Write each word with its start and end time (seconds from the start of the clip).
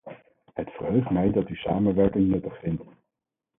Het 0.53 0.69
verheugt 0.69 1.09
mij 1.09 1.31
dat 1.31 1.49
u 1.49 1.55
samenwerking 1.55 2.27
nuttig 2.29 2.59
vindt. 2.59 2.83